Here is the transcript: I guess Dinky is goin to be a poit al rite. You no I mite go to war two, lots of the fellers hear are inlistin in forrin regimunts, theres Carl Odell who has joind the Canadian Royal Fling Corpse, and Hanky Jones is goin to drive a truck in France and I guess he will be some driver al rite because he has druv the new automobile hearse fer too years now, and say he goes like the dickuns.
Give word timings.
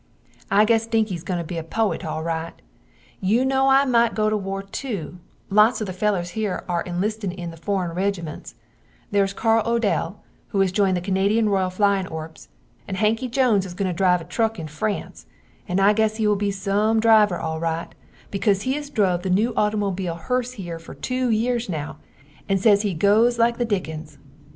I 0.49 0.65
guess 0.65 0.87
Dinky 0.87 1.13
is 1.13 1.23
goin 1.23 1.37
to 1.37 1.43
be 1.43 1.59
a 1.59 1.63
poit 1.63 2.03
al 2.03 2.23
rite. 2.23 2.63
You 3.19 3.45
no 3.45 3.67
I 3.67 3.85
mite 3.85 4.15
go 4.15 4.31
to 4.31 4.35
war 4.35 4.63
two, 4.63 5.19
lots 5.51 5.79
of 5.79 5.85
the 5.85 5.93
fellers 5.93 6.31
hear 6.31 6.65
are 6.67 6.83
inlistin 6.85 7.31
in 7.31 7.51
forrin 7.51 7.93
regimunts, 7.95 8.55
theres 9.11 9.31
Carl 9.31 9.61
Odell 9.63 10.23
who 10.47 10.59
has 10.61 10.71
joind 10.71 10.95
the 10.95 11.01
Canadian 11.05 11.49
Royal 11.49 11.69
Fling 11.69 12.07
Corpse, 12.07 12.47
and 12.87 12.97
Hanky 12.97 13.27
Jones 13.27 13.63
is 13.63 13.75
goin 13.75 13.85
to 13.89 13.93
drive 13.93 14.21
a 14.21 14.23
truck 14.23 14.57
in 14.57 14.67
France 14.67 15.27
and 15.67 15.79
I 15.79 15.93
guess 15.93 16.15
he 16.15 16.25
will 16.27 16.35
be 16.35 16.49
some 16.49 16.99
driver 16.99 17.35
al 17.39 17.59
rite 17.59 17.93
because 18.31 18.63
he 18.63 18.73
has 18.73 18.89
druv 18.89 19.21
the 19.21 19.29
new 19.29 19.53
automobile 19.55 20.15
hearse 20.15 20.55
fer 20.55 20.93
too 20.95 21.29
years 21.29 21.69
now, 21.69 21.97
and 22.49 22.59
say 22.59 22.75
he 22.77 22.95
goes 22.95 23.37
like 23.37 23.59
the 23.59 23.67
dickuns. 23.67 24.17